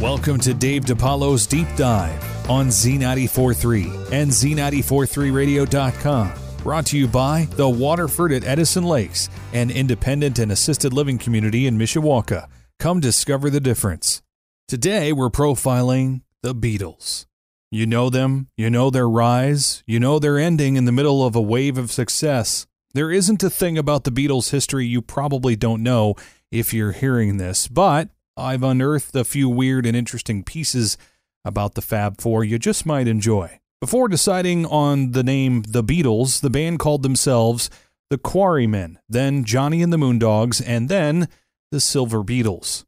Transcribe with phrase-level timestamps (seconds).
[0.00, 6.32] Welcome to Dave DePaulo's Deep Dive on Z943 and Z943Radio.com.
[6.62, 11.66] Brought to you by the Waterford at Edison Lakes, an independent and assisted living community
[11.66, 12.48] in Mishawaka.
[12.78, 14.22] Come discover the difference.
[14.66, 17.26] Today we're profiling the Beatles.
[17.70, 21.36] You know them, you know their rise, you know their ending in the middle of
[21.36, 22.66] a wave of success.
[22.94, 26.14] There isn't a thing about the Beatles' history you probably don't know
[26.50, 30.96] if you're hearing this, but I've unearthed a few weird and interesting pieces
[31.44, 33.60] about the Fab Four you just might enjoy.
[33.80, 37.70] Before deciding on the name The Beatles, the band called themselves
[38.10, 41.28] the Quarrymen, then Johnny and the Moondogs, and then
[41.70, 42.84] the Silver Beatles.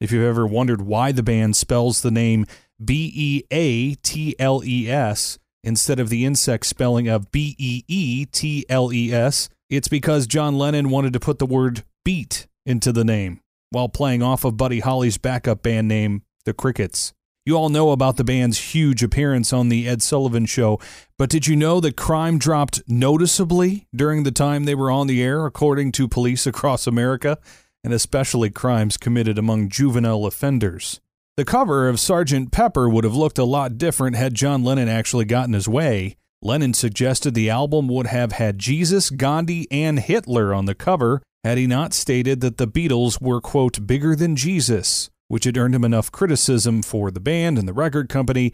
[0.00, 2.46] If you've ever wondered why the band spells the name
[2.84, 7.84] B E A T L E S instead of the insect spelling of B E
[7.86, 12.48] E T L E S, it's because John Lennon wanted to put the word beat
[12.66, 13.41] into the name
[13.72, 17.12] while playing off of Buddy Holly's backup band name, The Crickets.
[17.44, 20.78] You all know about the band's huge appearance on The Ed Sullivan Show,
[21.18, 25.20] but did you know that crime dropped noticeably during the time they were on the
[25.20, 27.38] air, according to police across America,
[27.82, 31.00] and especially crimes committed among juvenile offenders?
[31.36, 32.52] The cover of Sgt.
[32.52, 36.16] Pepper would have looked a lot different had John Lennon actually gotten his way.
[36.42, 41.58] Lennon suggested the album would have had Jesus, Gandhi, and Hitler on the cover, had
[41.58, 45.84] he not stated that the Beatles were, quote, bigger than Jesus, which had earned him
[45.84, 48.52] enough criticism for the band and the record company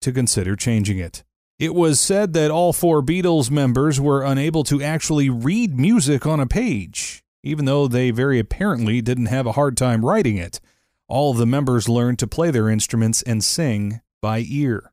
[0.00, 1.22] to consider changing it.
[1.58, 6.40] It was said that all four Beatles members were unable to actually read music on
[6.40, 10.60] a page, even though they very apparently didn't have a hard time writing it.
[11.06, 14.90] All of the members learned to play their instruments and sing by ear.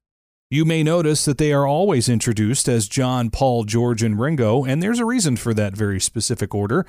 [0.52, 4.84] You may notice that they are always introduced as John, Paul, George, and Ringo, and
[4.84, 6.86] there's a reason for that very specific order.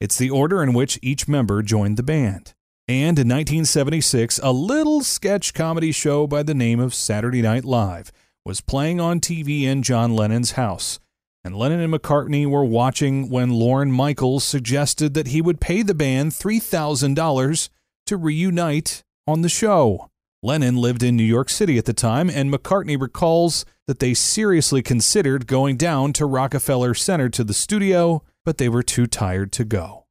[0.00, 2.54] It's the order in which each member joined the band.
[2.86, 8.12] And in 1976, a little sketch comedy show by the name of Saturday Night Live
[8.44, 11.00] was playing on TV in John Lennon's house.
[11.44, 15.94] And Lennon and McCartney were watching when Lorne Michaels suggested that he would pay the
[15.94, 17.68] band $3,000
[18.06, 20.10] to reunite on the show.
[20.42, 24.82] Lennon lived in New York City at the time, and McCartney recalls that they seriously
[24.82, 29.64] considered going down to Rockefeller Center to the studio but they were too tired to
[29.64, 30.04] go.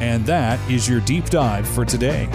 [0.00, 2.28] And that is your deep dive for today.